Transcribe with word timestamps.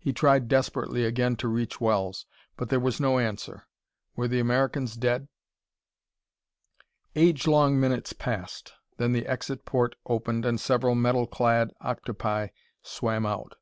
He 0.00 0.12
tried 0.12 0.48
desperately 0.48 1.04
again 1.04 1.36
to 1.36 1.46
reach 1.46 1.80
Wells; 1.80 2.26
but 2.56 2.68
there 2.68 2.80
was 2.80 2.98
no 2.98 3.20
answer. 3.20 3.68
Were 4.16 4.26
the 4.26 4.40
Americans 4.40 4.96
dead? 4.96 5.28
Age 7.14 7.46
long 7.46 7.78
minutes 7.78 8.12
passed. 8.12 8.72
Then 8.96 9.12
the 9.12 9.28
exit 9.28 9.64
port 9.64 9.94
opened 10.04 10.44
and 10.44 10.58
several 10.58 10.96
metal 10.96 11.28
clad 11.28 11.70
octopi 11.80 12.48
swam 12.82 13.24
out. 13.24 13.54